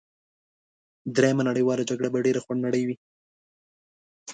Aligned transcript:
دریمه 1.15 1.43
نړیواله 1.49 1.87
جګړه 1.89 2.09
به 2.13 2.19
ډېره 2.25 2.43
خونړۍ 2.45 2.83
وي 2.87 2.95